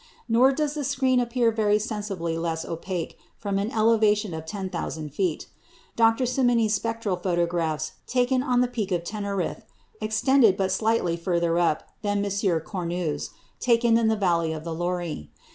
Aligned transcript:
Nor 0.27 0.51
does 0.51 0.73
the 0.73 0.83
screen 0.83 1.19
appear 1.19 1.51
very 1.51 1.77
sensibly 1.77 2.35
less 2.35 2.65
opaque 2.65 3.19
from 3.37 3.59
an 3.59 3.69
elevation 3.69 4.33
of 4.33 4.47
10,000 4.47 5.13
feet. 5.13 5.45
Dr. 5.95 6.25
Simony's 6.25 6.73
spectral 6.73 7.17
photographs, 7.17 7.91
taken 8.07 8.41
on 8.41 8.61
the 8.61 8.67
Peak 8.67 8.91
of 8.91 9.03
Teneriffe, 9.03 9.61
extended 10.01 10.57
but 10.57 10.71
slightly 10.71 11.15
further 11.15 11.59
up 11.59 11.83
than 12.01 12.25
M. 12.25 12.31
Cornu's, 12.61 13.29
taken 13.59 13.95
in 13.95 14.07
the 14.07 14.15
valley 14.15 14.53
of 14.53 14.63
the 14.63 14.73
Loire. 14.73 15.27